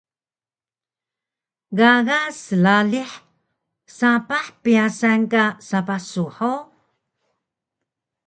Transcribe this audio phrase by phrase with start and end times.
[1.77, 3.11] Gaga sdalih
[3.97, 6.65] sapah pyasan ka sapah su hug?